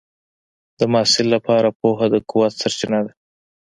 د 0.79 0.81
محصل 0.93 1.25
لپاره 1.35 1.67
پوهه 1.79 2.05
د 2.13 2.15
قوت 2.29 2.53
سرچینه 2.61 2.99
ده. 3.05 3.11